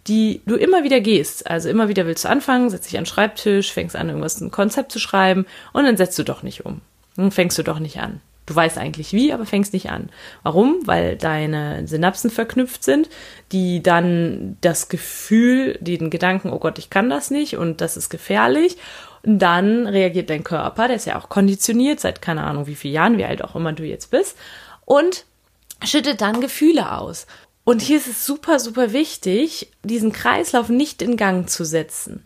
die 0.07 0.41
du 0.45 0.55
immer 0.55 0.83
wieder 0.83 0.99
gehst. 0.99 1.49
Also 1.49 1.69
immer 1.69 1.87
wieder 1.89 2.05
willst 2.05 2.25
du 2.25 2.29
anfangen, 2.29 2.69
setzt 2.69 2.89
dich 2.89 2.97
an 2.97 3.03
den 3.03 3.09
Schreibtisch, 3.09 3.73
fängst 3.73 3.95
an, 3.95 4.09
irgendwas 4.09 4.39
ein 4.39 4.51
Konzept 4.51 4.91
zu 4.91 4.99
schreiben 4.99 5.45
und 5.73 5.85
dann 5.85 5.97
setzt 5.97 6.17
du 6.19 6.23
doch 6.23 6.43
nicht 6.43 6.65
um. 6.65 6.81
Dann 7.15 7.31
fängst 7.31 7.57
du 7.57 7.63
doch 7.63 7.79
nicht 7.79 7.99
an. 7.99 8.21
Du 8.45 8.55
weißt 8.55 8.77
eigentlich 8.77 9.11
wie, 9.11 9.33
aber 9.33 9.45
fängst 9.47 9.73
nicht 9.73 9.89
an. 9.89 10.09
Warum? 10.43 10.81
Weil 10.85 11.15
deine 11.15 11.87
Synapsen 11.87 12.29
verknüpft 12.29 12.83
sind, 12.83 13.09
die 13.51 13.81
dann 13.81 14.57
das 14.61 14.87
Gefühl, 14.87 15.79
den 15.81 16.11
Gedanken, 16.11 16.51
oh 16.51 16.59
Gott, 16.59 16.77
ich 16.77 16.91
kann 16.91 17.09
das 17.09 17.31
nicht 17.31 17.57
und 17.57 17.81
das 17.81 17.97
ist 17.97 18.09
gefährlich. 18.09 18.77
Und 19.23 19.39
dann 19.39 19.87
reagiert 19.87 20.29
dein 20.29 20.43
Körper, 20.43 20.87
der 20.87 20.97
ist 20.97 21.05
ja 21.05 21.17
auch 21.17 21.29
konditioniert, 21.29 21.99
seit 21.99 22.21
keine 22.21 22.43
Ahnung 22.43 22.67
wie 22.67 22.75
vielen 22.75 22.93
Jahren, 22.93 23.17
wie 23.17 23.25
alt 23.25 23.43
auch 23.43 23.55
immer 23.55 23.73
du 23.73 23.83
jetzt 23.83 24.11
bist, 24.11 24.37
und 24.85 25.25
schüttet 25.83 26.21
dann 26.21 26.41
Gefühle 26.41 26.91
aus. 26.91 27.25
Und 27.65 27.81
hier 27.81 27.97
ist 27.97 28.07
es 28.07 28.25
super, 28.25 28.59
super 28.59 28.93
wichtig, 28.93 29.71
diesen 29.83 30.13
Kreislauf 30.13 30.69
nicht 30.69 31.01
in 31.01 31.17
Gang 31.17 31.49
zu 31.49 31.65
setzen. 31.65 32.23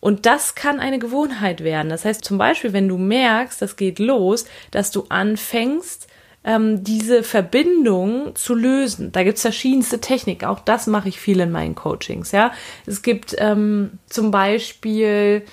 Und 0.00 0.26
das 0.26 0.56
kann 0.56 0.80
eine 0.80 0.98
Gewohnheit 0.98 1.62
werden. 1.62 1.88
Das 1.88 2.04
heißt 2.04 2.24
zum 2.24 2.36
Beispiel, 2.36 2.72
wenn 2.72 2.88
du 2.88 2.98
merkst, 2.98 3.62
das 3.62 3.76
geht 3.76 4.00
los, 4.00 4.44
dass 4.72 4.90
du 4.90 5.06
anfängst, 5.08 6.08
ähm, 6.42 6.82
diese 6.82 7.22
Verbindung 7.22 8.34
zu 8.34 8.56
lösen. 8.56 9.12
Da 9.12 9.22
gibt's 9.22 9.42
verschiedenste 9.42 10.00
Techniken. 10.00 10.46
Auch 10.46 10.58
das 10.58 10.88
mache 10.88 11.08
ich 11.08 11.20
viel 11.20 11.38
in 11.38 11.52
meinen 11.52 11.76
Coachings. 11.76 12.32
Ja, 12.32 12.52
es 12.84 13.02
gibt 13.02 13.36
ähm, 13.38 14.00
zum 14.08 14.32
Beispiel 14.32 15.44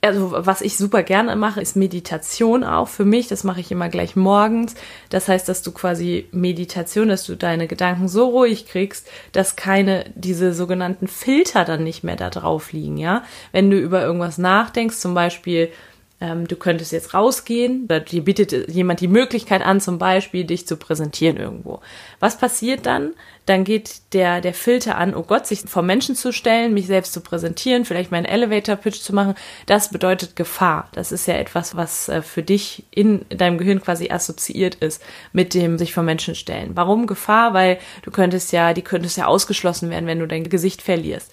also 0.00 0.32
was 0.32 0.60
ich 0.60 0.76
super 0.76 1.02
gerne 1.02 1.34
mache, 1.34 1.60
ist 1.60 1.74
Meditation 1.74 2.62
auch 2.62 2.88
für 2.88 3.04
mich. 3.04 3.26
Das 3.26 3.42
mache 3.42 3.60
ich 3.60 3.72
immer 3.72 3.88
gleich 3.88 4.14
morgens. 4.14 4.74
Das 5.10 5.26
heißt, 5.26 5.48
dass 5.48 5.62
du 5.62 5.72
quasi 5.72 6.28
Meditation, 6.30 7.08
dass 7.08 7.24
du 7.24 7.34
deine 7.34 7.66
Gedanken 7.66 8.08
so 8.08 8.28
ruhig 8.28 8.66
kriegst, 8.66 9.08
dass 9.32 9.56
keine 9.56 10.04
diese 10.14 10.54
sogenannten 10.54 11.08
Filter 11.08 11.64
dann 11.64 11.82
nicht 11.82 12.04
mehr 12.04 12.16
da 12.16 12.30
drauf 12.30 12.72
liegen. 12.72 12.96
Ja, 12.96 13.24
wenn 13.50 13.70
du 13.70 13.78
über 13.78 14.02
irgendwas 14.02 14.38
nachdenkst, 14.38 14.96
zum 14.96 15.14
Beispiel 15.14 15.70
ähm, 16.20 16.48
du 16.48 16.56
könntest 16.56 16.92
jetzt 16.92 17.14
rausgehen, 17.14 17.84
oder 17.84 18.00
dir 18.00 18.24
bietet 18.24 18.68
jemand 18.68 19.00
die 19.00 19.08
Möglichkeit 19.08 19.62
an, 19.62 19.80
zum 19.80 19.98
Beispiel 19.98 20.44
dich 20.44 20.66
zu 20.66 20.76
präsentieren 20.76 21.36
irgendwo. 21.36 21.80
Was 22.18 22.38
passiert 22.38 22.86
dann? 22.86 23.12
Dann 23.46 23.64
geht 23.64 24.12
der, 24.12 24.40
der 24.40 24.52
Filter 24.52 24.98
an, 24.98 25.14
oh 25.14 25.22
Gott, 25.22 25.46
sich 25.46 25.60
vor 25.60 25.82
Menschen 25.82 26.16
zu 26.16 26.32
stellen, 26.32 26.74
mich 26.74 26.86
selbst 26.86 27.12
zu 27.12 27.20
präsentieren, 27.20 27.84
vielleicht 27.84 28.10
meinen 28.10 28.26
Elevator-Pitch 28.26 29.00
zu 29.00 29.14
machen. 29.14 29.34
Das 29.66 29.90
bedeutet 29.90 30.36
Gefahr. 30.36 30.88
Das 30.92 31.12
ist 31.12 31.26
ja 31.26 31.34
etwas, 31.34 31.76
was 31.76 32.08
äh, 32.08 32.20
für 32.20 32.42
dich 32.42 32.84
in 32.90 33.24
deinem 33.30 33.56
Gehirn 33.56 33.80
quasi 33.80 34.10
assoziiert 34.10 34.74
ist 34.76 35.02
mit 35.32 35.54
dem 35.54 35.78
sich 35.78 35.94
vor 35.94 36.02
Menschen 36.02 36.34
stellen. 36.34 36.72
Warum 36.74 37.06
Gefahr? 37.06 37.54
Weil 37.54 37.78
du 38.02 38.10
könntest 38.10 38.52
ja, 38.52 38.74
die 38.74 38.82
könntest 38.82 39.16
ja 39.16 39.26
ausgeschlossen 39.26 39.88
werden, 39.88 40.06
wenn 40.06 40.18
du 40.18 40.26
dein 40.26 40.48
Gesicht 40.48 40.82
verlierst. 40.82 41.32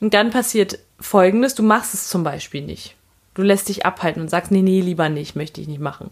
Und 0.00 0.12
dann 0.12 0.30
passiert 0.30 0.78
Folgendes, 0.98 1.54
du 1.54 1.62
machst 1.62 1.94
es 1.94 2.08
zum 2.08 2.24
Beispiel 2.24 2.62
nicht 2.62 2.96
Du 3.34 3.42
lässt 3.42 3.68
dich 3.68 3.84
abhalten 3.84 4.22
und 4.22 4.30
sagst, 4.30 4.52
nee, 4.52 4.62
nee, 4.62 4.80
lieber 4.80 5.08
nicht, 5.08 5.34
möchte 5.34 5.60
ich 5.60 5.66
nicht 5.66 5.80
machen. 5.80 6.10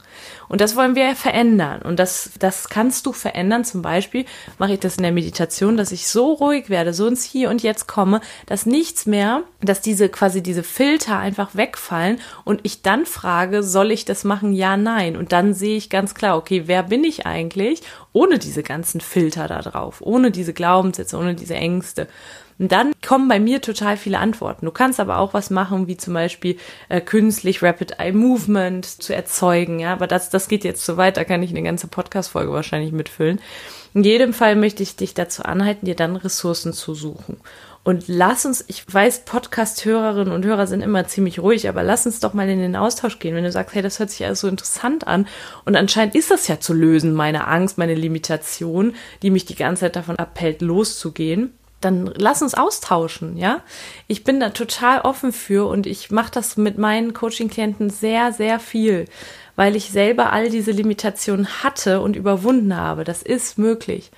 Und 0.49 0.61
das 0.61 0.75
wollen 0.75 0.97
wir 0.97 1.14
verändern. 1.14 1.81
Und 1.81 2.00
das, 2.00 2.33
das 2.41 2.69
kannst 2.69 3.07
du 3.07 3.12
verändern. 3.12 3.64
Zum 3.64 3.81
Beispiel 3.81 4.25
mache 4.59 4.75
ich 4.75 4.81
das 4.81 4.97
in 4.97 5.05
der 5.05 5.12
Meditation, 5.12 5.76
dass 5.76 5.93
ich 5.93 6.09
so 6.09 6.33
ruhig 6.33 6.69
werde, 6.69 6.93
so 6.93 7.07
ins 7.07 7.23
Hier 7.23 7.49
und 7.49 7.62
Jetzt 7.62 7.87
komme, 7.87 8.21
dass 8.47 8.67
nichts 8.67 9.07
mehr, 9.07 9.45
dass 9.61 9.81
diese 9.81 10.09
quasi 10.09 10.43
diese 10.43 10.64
Filter 10.64 11.19
einfach 11.19 11.55
wegfallen 11.55 12.19
und 12.45 12.61
ich 12.64 12.83
dann 12.83 13.07
frage, 13.07 13.62
soll 13.62 13.93
ich 13.93 14.05
das 14.05 14.25
machen? 14.25 14.52
Ja, 14.52 14.76
nein. 14.76 15.17
Und 15.17 15.31
dann 15.31 15.55
sehe 15.55 15.76
ich 15.76 15.91
ganz 15.91 16.14
klar, 16.14 16.37
okay, 16.37 16.64
wer 16.67 16.83
bin 16.83 17.05
ich 17.05 17.25
eigentlich? 17.25 17.83
Ohne 18.12 18.41
diese 18.41 18.64
ganzen 18.64 19.00
Filter 19.00 19.47
da 19.47 19.62
drauf, 19.62 20.00
ohne 20.00 20.33
diese 20.33 20.52
Glaubenssätze, 20.52 21.17
ohne 21.17 21.37
diese 21.37 21.55
Ängste. 21.55 22.09
Und 22.59 22.73
dann 22.73 22.93
kommen 23.07 23.29
bei 23.29 23.41
mir 23.41 23.61
total 23.61 23.97
viele 23.97 24.19
Antworten. 24.19 24.67
Du 24.67 24.73
kannst 24.73 25.01
aber 25.01 25.19
auch 25.19 25.35
was 25.35 25.51
machen, 25.51 25.87
wie 25.87 25.97
zum 25.97 26.15
Beispiel 26.15 26.57
äh, 26.89 27.01
künstlich 27.01 27.63
Rapid 27.63 27.99
Eye 27.99 28.13
Movement 28.13 28.87
zu 28.87 29.15
erzeugen. 29.15 29.81
Ja, 29.81 29.93
aber 29.93 30.07
das, 30.07 30.31
das 30.31 30.49
geht 30.49 30.65
jetzt 30.65 30.85
so 30.85 30.97
weit, 30.97 31.17
da 31.17 31.25
kann 31.25 31.43
ich 31.43 31.51
eine 31.51 31.63
ganze 31.63 31.89
Podcast-Folge 31.89 32.53
wahrscheinlich 32.53 32.93
mitfüllen. 32.93 33.41
In 33.95 34.05
jedem 34.05 34.33
Fall 34.33 34.57
möchte 34.57 34.83
ich 34.83 34.97
dich 34.97 35.15
dazu 35.15 35.43
anhalten, 35.43 35.87
dir 35.87 35.97
dann 35.97 36.17
Ressourcen 36.17 36.73
zu 36.73 36.95
suchen. 36.95 37.39
Und 37.85 38.05
lass 38.07 38.47
uns, 38.47 38.65
ich 38.69 38.85
weiß, 38.87 39.25
Podcast-Hörerinnen 39.25 40.33
und 40.33 40.45
Hörer 40.45 40.69
sind 40.69 40.83
immer 40.83 41.09
ziemlich 41.09 41.41
ruhig, 41.41 41.69
aber 41.69 41.83
lass 41.83 42.07
uns 42.07 42.21
doch 42.21 42.33
mal 42.33 42.49
in 42.49 42.61
den 42.61 42.77
Austausch 42.77 43.19
gehen. 43.19 43.35
Wenn 43.35 43.43
du 43.43 43.51
sagst, 43.51 43.75
hey, 43.75 43.83
das 43.83 43.99
hört 43.99 44.11
sich 44.11 44.25
alles 44.25 44.41
so 44.41 44.47
interessant 44.47 45.09
an 45.09 45.27
und 45.65 45.75
anscheinend 45.75 46.15
ist 46.15 46.31
das 46.31 46.47
ja 46.47 46.61
zu 46.61 46.75
lösen, 46.75 47.13
meine 47.13 47.49
Angst, 47.49 47.79
meine 47.79 47.97
Limitation, 47.97 48.95
die 49.23 49.31
mich 49.31 49.47
die 49.47 49.57
ganze 49.57 49.81
Zeit 49.81 49.97
davon 49.97 50.17
abhält, 50.17 50.63
loszugehen 50.63 51.53
dann 51.85 52.07
lass 52.17 52.43
uns 52.43 52.55
austauschen, 52.55 53.37
ja. 53.37 53.61
Ich 54.07 54.25
bin 54.25 54.41
da 54.41 54.51
total 54.51 55.01
offen 55.03 55.33
für 55.33 55.69
und 55.69 55.87
ich 55.87 56.11
mache 56.11 56.31
das 56.33 56.57
mit 56.57 56.79
meinen 56.79 57.12
Coaching-Klienten 57.12 57.91
sehr, 57.91 58.33
sehr 58.33 58.59
viel, 58.59 59.07
weil 59.57 59.77
ich 59.77 59.91
selber 59.91 60.33
all 60.33 60.51
diese 60.51 60.71
Limitationen 60.71 61.62
hatte 61.62 62.01
und 62.01 62.17
überwunden 62.17 62.77
habe. 62.77 63.05
Das 63.05 63.23
ist 63.23 63.59
möglich. 63.59 64.11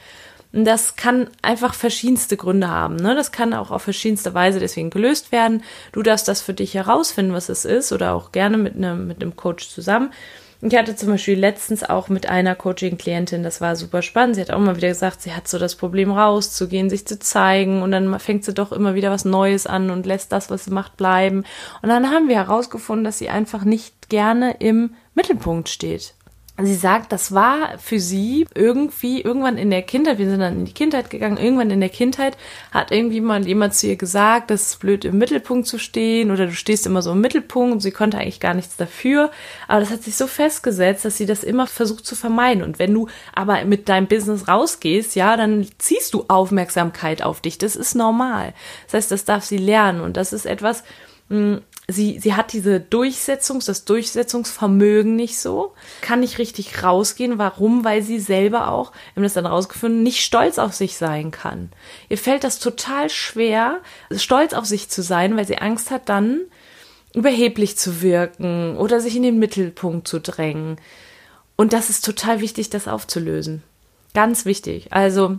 Und 0.54 0.64
das 0.66 0.94
kann 0.94 1.28
einfach 1.42 1.74
verschiedenste 1.74 2.36
Gründe 2.36 2.68
haben. 2.68 2.94
Ne? 2.94 3.16
Das 3.16 3.32
kann 3.32 3.54
auch 3.54 3.72
auf 3.72 3.82
verschiedenste 3.82 4.34
Weise 4.34 4.60
deswegen 4.60 4.90
gelöst 4.90 5.32
werden. 5.32 5.64
Du 5.90 6.02
darfst 6.02 6.28
das 6.28 6.42
für 6.42 6.54
dich 6.54 6.74
herausfinden, 6.74 7.32
was 7.32 7.48
es 7.48 7.64
ist, 7.64 7.92
oder 7.92 8.14
auch 8.14 8.30
gerne 8.30 8.56
mit 8.56 8.76
einem, 8.76 9.08
mit 9.08 9.20
einem 9.20 9.34
Coach 9.34 9.68
zusammen. 9.68 10.12
Ich 10.66 10.74
hatte 10.74 10.96
zum 10.96 11.10
Beispiel 11.10 11.38
letztens 11.38 11.82
auch 11.82 12.08
mit 12.08 12.26
einer 12.26 12.54
Coaching-Klientin, 12.54 13.42
das 13.42 13.60
war 13.60 13.76
super 13.76 14.00
spannend. 14.00 14.36
Sie 14.36 14.40
hat 14.40 14.50
auch 14.50 14.58
mal 14.58 14.76
wieder 14.76 14.88
gesagt, 14.88 15.20
sie 15.20 15.34
hat 15.34 15.46
so 15.46 15.58
das 15.58 15.76
Problem 15.76 16.10
rauszugehen, 16.10 16.88
sich 16.88 17.06
zu 17.06 17.18
zeigen 17.18 17.82
und 17.82 17.90
dann 17.90 18.18
fängt 18.18 18.46
sie 18.46 18.54
doch 18.54 18.72
immer 18.72 18.94
wieder 18.94 19.10
was 19.10 19.26
Neues 19.26 19.66
an 19.66 19.90
und 19.90 20.06
lässt 20.06 20.32
das, 20.32 20.48
was 20.48 20.64
sie 20.64 20.70
macht, 20.70 20.96
bleiben. 20.96 21.44
Und 21.82 21.90
dann 21.90 22.10
haben 22.10 22.28
wir 22.28 22.36
herausgefunden, 22.36 23.04
dass 23.04 23.18
sie 23.18 23.28
einfach 23.28 23.64
nicht 23.64 24.08
gerne 24.08 24.56
im 24.58 24.94
Mittelpunkt 25.14 25.68
steht 25.68 26.14
sie 26.62 26.74
sagt, 26.74 27.10
das 27.10 27.34
war 27.34 27.78
für 27.78 27.98
sie 27.98 28.46
irgendwie 28.54 29.20
irgendwann 29.20 29.58
in 29.58 29.70
der 29.70 29.82
Kindheit, 29.82 30.18
wir 30.18 30.30
sind 30.30 30.38
dann 30.38 30.58
in 30.58 30.64
die 30.64 30.72
Kindheit 30.72 31.10
gegangen, 31.10 31.36
irgendwann 31.36 31.70
in 31.70 31.80
der 31.80 31.88
Kindheit 31.88 32.36
hat 32.70 32.92
irgendwie 32.92 33.20
mal 33.20 33.44
jemand 33.44 33.74
zu 33.74 33.88
ihr 33.88 33.96
gesagt, 33.96 34.50
das 34.50 34.68
ist 34.68 34.80
blöd 34.80 35.04
im 35.04 35.18
Mittelpunkt 35.18 35.66
zu 35.66 35.78
stehen 35.78 36.30
oder 36.30 36.46
du 36.46 36.52
stehst 36.52 36.86
immer 36.86 37.02
so 37.02 37.10
im 37.10 37.20
Mittelpunkt 37.20 37.72
und 37.72 37.80
sie 37.80 37.90
konnte 37.90 38.18
eigentlich 38.18 38.38
gar 38.38 38.54
nichts 38.54 38.76
dafür, 38.76 39.32
aber 39.66 39.80
das 39.80 39.90
hat 39.90 40.04
sich 40.04 40.14
so 40.14 40.28
festgesetzt, 40.28 41.04
dass 41.04 41.16
sie 41.16 41.26
das 41.26 41.42
immer 41.42 41.66
versucht 41.66 42.06
zu 42.06 42.14
vermeiden. 42.14 42.62
Und 42.62 42.78
wenn 42.78 42.94
du 42.94 43.08
aber 43.34 43.64
mit 43.64 43.88
deinem 43.88 44.06
Business 44.06 44.46
rausgehst, 44.46 45.16
ja, 45.16 45.36
dann 45.36 45.66
ziehst 45.78 46.14
du 46.14 46.24
Aufmerksamkeit 46.28 47.22
auf 47.22 47.40
dich, 47.40 47.58
das 47.58 47.74
ist 47.74 47.94
normal. 47.94 48.54
Das 48.86 48.94
heißt, 48.94 49.10
das 49.10 49.24
darf 49.24 49.44
sie 49.44 49.58
lernen. 49.58 50.00
Und 50.00 50.16
das 50.16 50.32
ist 50.32 50.46
etwas, 50.46 50.84
hm, 51.28 51.62
sie, 51.88 52.18
sie 52.18 52.34
hat 52.34 52.52
diese 52.52 52.80
Durchsetzungs-, 52.80 53.66
das 53.66 53.84
Durchsetzungsvermögen 53.84 55.16
nicht 55.16 55.38
so, 55.38 55.74
kann 56.00 56.20
nicht 56.20 56.38
richtig 56.38 56.82
rausgehen. 56.82 57.38
Warum? 57.38 57.84
Weil 57.84 58.02
sie 58.02 58.20
selber 58.20 58.68
auch, 58.68 58.92
wir 58.92 59.16
haben 59.16 59.22
das 59.24 59.34
dann 59.34 59.46
rausgefunden, 59.46 60.02
nicht 60.02 60.24
stolz 60.24 60.58
auf 60.58 60.74
sich 60.74 60.96
sein 60.96 61.30
kann. 61.30 61.70
Ihr 62.08 62.18
fällt 62.18 62.44
das 62.44 62.58
total 62.58 63.10
schwer, 63.10 63.80
stolz 64.14 64.54
auf 64.54 64.64
sich 64.64 64.88
zu 64.88 65.02
sein, 65.02 65.36
weil 65.36 65.46
sie 65.46 65.58
Angst 65.58 65.90
hat, 65.90 66.08
dann 66.08 66.40
überheblich 67.14 67.76
zu 67.76 68.02
wirken 68.02 68.76
oder 68.76 69.00
sich 69.00 69.16
in 69.16 69.22
den 69.22 69.38
Mittelpunkt 69.38 70.08
zu 70.08 70.20
drängen. 70.20 70.78
Und 71.56 71.72
das 71.72 71.90
ist 71.90 72.04
total 72.04 72.40
wichtig, 72.40 72.70
das 72.70 72.88
aufzulösen. 72.88 73.62
Ganz 74.14 74.44
wichtig. 74.44 74.92
Also, 74.92 75.38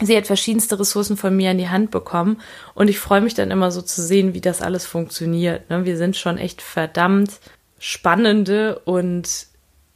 sie 0.00 0.16
hat 0.16 0.26
verschiedenste 0.26 0.78
Ressourcen 0.78 1.16
von 1.16 1.36
mir 1.36 1.50
in 1.50 1.58
die 1.58 1.68
Hand 1.68 1.90
bekommen 1.90 2.40
und 2.74 2.88
ich 2.88 2.98
freue 2.98 3.20
mich 3.20 3.34
dann 3.34 3.50
immer 3.50 3.70
so 3.70 3.82
zu 3.82 4.02
sehen, 4.02 4.34
wie 4.34 4.40
das 4.40 4.62
alles 4.62 4.86
funktioniert. 4.86 5.70
Ne? 5.70 5.84
Wir 5.84 5.96
sind 5.96 6.16
schon 6.16 6.38
echt 6.38 6.62
verdammt 6.62 7.38
spannende 7.78 8.80
und 8.80 9.46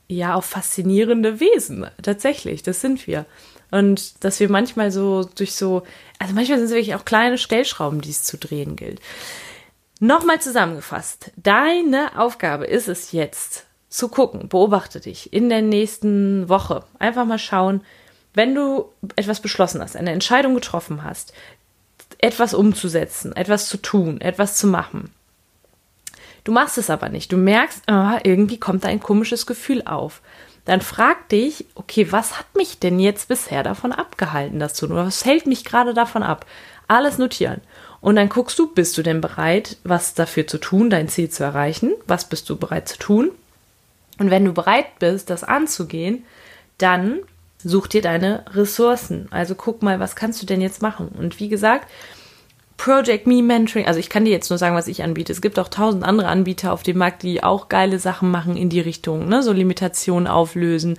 ja 0.08 0.34
auch 0.34 0.44
faszinierende 0.44 1.40
Wesen. 1.40 1.86
Tatsächlich, 2.02 2.62
das 2.62 2.80
sind 2.80 3.06
wir. 3.06 3.26
Und 3.70 4.24
dass 4.24 4.40
wir 4.40 4.50
manchmal 4.50 4.90
so 4.90 5.24
durch 5.24 5.54
so, 5.54 5.82
also 6.18 6.34
manchmal 6.34 6.58
sind 6.58 6.66
es 6.66 6.72
wirklich 6.72 6.94
auch 6.94 7.04
kleine 7.04 7.36
Stellschrauben, 7.36 8.00
die 8.00 8.10
es 8.10 8.22
zu 8.22 8.38
drehen 8.38 8.76
gilt. 8.76 9.00
Nochmal 10.00 10.40
zusammengefasst. 10.40 11.32
Deine 11.36 12.18
Aufgabe 12.18 12.64
ist 12.66 12.88
es 12.88 13.12
jetzt 13.12 13.66
zu 13.90 14.08
gucken, 14.08 14.48
beobachte 14.48 15.00
dich 15.00 15.32
in 15.32 15.48
der 15.48 15.62
nächsten 15.62 16.48
Woche. 16.48 16.84
Einfach 16.98 17.24
mal 17.24 17.38
schauen, 17.38 17.82
wenn 18.38 18.54
du 18.54 18.86
etwas 19.16 19.40
beschlossen 19.40 19.82
hast, 19.82 19.96
eine 19.96 20.12
Entscheidung 20.12 20.54
getroffen 20.54 21.02
hast, 21.02 21.32
etwas 22.18 22.54
umzusetzen, 22.54 23.34
etwas 23.34 23.68
zu 23.68 23.78
tun, 23.78 24.20
etwas 24.20 24.56
zu 24.56 24.68
machen. 24.68 25.12
Du 26.44 26.52
machst 26.52 26.78
es 26.78 26.88
aber 26.88 27.08
nicht. 27.08 27.32
Du 27.32 27.36
merkst, 27.36 27.82
oh, 27.90 28.12
irgendwie 28.22 28.58
kommt 28.58 28.84
da 28.84 28.88
ein 28.88 29.00
komisches 29.00 29.44
Gefühl 29.44 29.82
auf. 29.84 30.22
Dann 30.66 30.80
frag 30.82 31.28
dich, 31.30 31.66
okay, 31.74 32.12
was 32.12 32.38
hat 32.38 32.46
mich 32.54 32.78
denn 32.78 33.00
jetzt 33.00 33.26
bisher 33.26 33.64
davon 33.64 33.90
abgehalten, 33.90 34.60
das 34.60 34.74
zu 34.74 34.86
tun? 34.86 34.94
Was 34.94 35.24
hält 35.24 35.46
mich 35.46 35.64
gerade 35.64 35.92
davon 35.92 36.22
ab? 36.22 36.46
Alles 36.86 37.18
notieren. 37.18 37.60
Und 38.00 38.14
dann 38.14 38.28
guckst 38.28 38.56
du, 38.60 38.72
bist 38.72 38.96
du 38.96 39.02
denn 39.02 39.20
bereit, 39.20 39.78
was 39.82 40.14
dafür 40.14 40.46
zu 40.46 40.58
tun, 40.58 40.90
dein 40.90 41.08
Ziel 41.08 41.28
zu 41.28 41.42
erreichen? 41.42 41.92
Was 42.06 42.28
bist 42.28 42.48
du 42.48 42.56
bereit 42.56 42.88
zu 42.88 42.98
tun? 42.98 43.32
Und 44.20 44.30
wenn 44.30 44.44
du 44.44 44.52
bereit 44.52 45.00
bist, 45.00 45.28
das 45.28 45.42
anzugehen, 45.42 46.24
dann 46.78 47.18
Such 47.62 47.88
dir 47.88 48.02
deine 48.02 48.44
Ressourcen. 48.52 49.26
Also 49.30 49.54
guck 49.54 49.82
mal, 49.82 49.98
was 50.00 50.16
kannst 50.16 50.40
du 50.42 50.46
denn 50.46 50.60
jetzt 50.60 50.80
machen? 50.80 51.08
Und 51.08 51.40
wie 51.40 51.48
gesagt, 51.48 51.88
Project 52.76 53.26
Me 53.26 53.42
Mentoring, 53.42 53.86
also 53.86 53.98
ich 53.98 54.08
kann 54.08 54.24
dir 54.24 54.30
jetzt 54.30 54.50
nur 54.50 54.58
sagen, 54.58 54.76
was 54.76 54.86
ich 54.86 55.02
anbiete. 55.02 55.32
Es 55.32 55.42
gibt 55.42 55.58
auch 55.58 55.68
tausend 55.68 56.04
andere 56.04 56.28
Anbieter 56.28 56.72
auf 56.72 56.84
dem 56.84 56.98
Markt, 56.98 57.24
die 57.24 57.42
auch 57.42 57.68
geile 57.68 57.98
Sachen 57.98 58.30
machen 58.30 58.56
in 58.56 58.68
die 58.68 58.80
Richtung, 58.80 59.28
ne? 59.28 59.42
so 59.42 59.52
Limitationen 59.52 60.28
auflösen, 60.28 60.96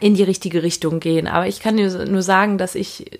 in 0.00 0.14
die 0.14 0.22
richtige 0.22 0.62
Richtung 0.62 1.00
gehen. 1.00 1.26
Aber 1.26 1.46
ich 1.46 1.60
kann 1.60 1.76
dir 1.76 2.06
nur 2.06 2.22
sagen, 2.22 2.58
dass 2.58 2.74
ich 2.74 3.10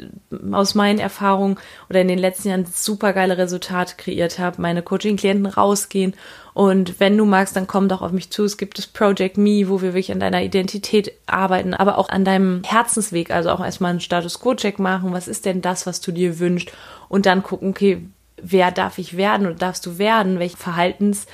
aus 0.53 0.75
meinen 0.75 0.99
Erfahrungen 0.99 1.59
oder 1.89 2.01
in 2.01 2.09
den 2.09 2.19
letzten 2.19 2.49
Jahren 2.49 2.67
super 2.67 3.13
geile 3.13 3.39
Resultate 3.39 3.95
kreiert 3.97 4.39
habe. 4.39 4.61
Meine 4.63 4.83
Coaching-Klienten 4.83 5.47
rausgehen 5.47 6.15
und 6.57 7.01
wenn 7.01 7.19
du 7.19 7.27
magst, 7.27 7.55
dann 7.55 7.67
komm 7.67 7.89
doch 7.89 8.01
auf 8.01 8.13
mich 8.13 8.31
zu. 8.31 8.45
Es 8.45 8.57
gibt 8.57 8.79
das 8.79 8.87
Project 8.87 9.37
Me, 9.37 9.69
wo 9.69 9.83
wir 9.83 9.93
wirklich 9.93 10.11
an 10.11 10.21
deiner 10.21 10.43
Identität 10.43 11.13
arbeiten, 11.27 11.75
aber 11.75 11.99
auch 11.99 12.09
an 12.09 12.25
deinem 12.25 12.63
Herzensweg. 12.65 13.31
Also 13.31 13.51
auch 13.51 13.63
erstmal 13.63 13.91
einen 13.91 14.01
Status 14.01 14.41
Quo-Check 14.41 14.79
machen. 14.79 15.13
Was 15.13 15.29
ist 15.29 15.45
denn 15.45 15.61
das, 15.61 15.87
was 15.87 16.01
du 16.01 16.13
dir 16.13 16.39
wünschst? 16.39 16.73
Und 17.11 17.27
dann 17.27 17.43
gucken, 17.43 17.69
okay, 17.69 18.07
wer 18.41 18.71
darf 18.71 18.97
ich 18.97 19.19
werden 19.19 19.47
oder 19.47 19.57
darfst 19.57 19.85
du 19.85 19.99
werden? 19.99 20.39
Welche 20.39 20.57
Verhaltens- 20.57 21.27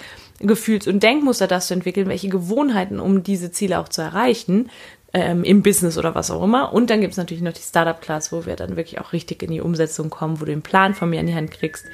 Gefühls- 0.42 0.88
und 0.88 1.04
Denkmuster 1.04 1.46
darfst 1.46 1.70
du 1.70 1.74
entwickeln, 1.74 2.08
welche 2.08 2.28
Gewohnheiten, 2.28 2.98
um 2.98 3.22
diese 3.22 3.52
Ziele 3.52 3.78
auch 3.78 3.88
zu 3.88 4.02
erreichen, 4.02 4.70
ähm, 5.14 5.44
im 5.44 5.62
Business 5.62 5.98
oder 5.98 6.14
was 6.14 6.30
auch 6.30 6.42
immer. 6.42 6.72
Und 6.72 6.90
dann 6.90 7.00
gibt 7.00 7.12
es 7.12 7.18
natürlich 7.18 7.42
noch 7.42 7.52
die 7.52 7.62
Startup-Class, 7.62 8.32
wo 8.32 8.46
wir 8.46 8.56
dann 8.56 8.76
wirklich 8.76 9.00
auch 9.00 9.12
richtig 9.12 9.42
in 9.42 9.50
die 9.50 9.60
Umsetzung 9.60 10.10
kommen, 10.10 10.40
wo 10.40 10.44
du 10.44 10.52
den 10.52 10.62
Plan 10.62 10.94
von 10.94 11.10
mir 11.10 11.20
in 11.20 11.26
die 11.26 11.34
Hand 11.34 11.50
kriegst, 11.50 11.86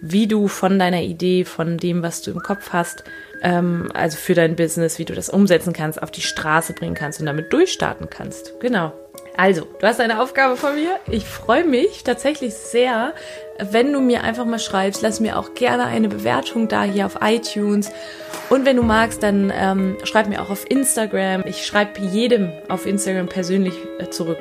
wie 0.00 0.26
du 0.26 0.48
von 0.48 0.78
deiner 0.78 1.02
Idee, 1.02 1.44
von 1.44 1.78
dem, 1.78 2.02
was 2.02 2.22
du 2.22 2.30
im 2.32 2.40
Kopf 2.40 2.72
hast, 2.72 3.04
ähm, 3.42 3.90
also 3.94 4.16
für 4.16 4.34
dein 4.34 4.56
Business, 4.56 4.98
wie 4.98 5.04
du 5.04 5.14
das 5.14 5.28
umsetzen 5.28 5.72
kannst, 5.72 6.02
auf 6.02 6.10
die 6.10 6.22
Straße 6.22 6.72
bringen 6.72 6.94
kannst 6.94 7.20
und 7.20 7.26
damit 7.26 7.52
durchstarten 7.52 8.10
kannst. 8.10 8.58
Genau. 8.60 8.92
Also, 9.36 9.66
du 9.80 9.86
hast 9.86 10.00
eine 10.00 10.20
Aufgabe 10.20 10.56
von 10.56 10.76
mir. 10.76 11.00
Ich 11.10 11.24
freue 11.24 11.64
mich 11.64 12.04
tatsächlich 12.04 12.54
sehr, 12.54 13.14
wenn 13.58 13.92
du 13.92 14.00
mir 14.00 14.22
einfach 14.22 14.44
mal 14.44 14.60
schreibst. 14.60 15.02
Lass 15.02 15.18
mir 15.18 15.38
auch 15.38 15.54
gerne 15.54 15.86
eine 15.86 16.08
Bewertung 16.08 16.68
da 16.68 16.84
hier 16.84 17.06
auf 17.06 17.18
iTunes. 17.20 17.90
Und 18.48 18.64
wenn 18.64 18.76
du 18.76 18.82
magst, 18.82 19.24
dann 19.24 19.52
ähm, 19.54 19.96
schreib 20.04 20.28
mir 20.28 20.40
auch 20.40 20.50
auf 20.50 20.70
Instagram. 20.70 21.42
Ich 21.46 21.66
schreibe 21.66 22.00
jedem 22.00 22.52
auf 22.68 22.86
Instagram 22.86 23.26
persönlich 23.26 23.74
äh, 23.98 24.08
zurück. 24.08 24.38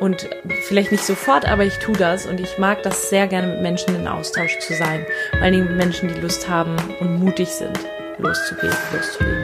Und 0.00 0.28
vielleicht 0.62 0.90
nicht 0.90 1.04
sofort, 1.04 1.46
aber 1.46 1.64
ich 1.64 1.78
tue 1.78 1.96
das 1.96 2.26
und 2.26 2.40
ich 2.40 2.58
mag 2.58 2.82
das 2.82 3.10
sehr 3.10 3.26
gerne 3.26 3.46
mit 3.48 3.62
Menschen 3.62 3.94
in 3.94 4.08
Austausch 4.08 4.58
zu 4.58 4.74
sein. 4.74 5.06
Vor 5.30 5.42
allen 5.42 5.52
Dingen 5.52 5.68
mit 5.68 5.76
Menschen, 5.76 6.12
die 6.12 6.20
Lust 6.20 6.48
haben 6.48 6.76
und 7.00 7.20
mutig 7.20 7.48
sind, 7.48 7.78
loszugehen, 8.18 8.74
loszulegen. 8.92 9.43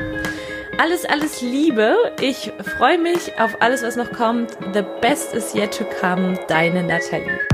Alles, 0.83 1.05
alles 1.05 1.43
Liebe. 1.43 1.95
Ich 2.23 2.51
freue 2.79 2.97
mich 2.97 3.39
auf 3.39 3.61
alles, 3.61 3.83
was 3.83 3.97
noch 3.97 4.11
kommt. 4.13 4.53
The 4.73 4.83
best 5.03 5.35
is 5.35 5.53
yet 5.53 5.77
to 5.77 5.85
come. 6.01 6.39
Deine 6.49 6.83
Nathalie. 6.83 7.50